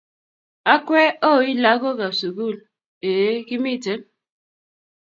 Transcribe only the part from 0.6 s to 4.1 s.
"Akwe oi lagookab sugul?"Eeh kimiten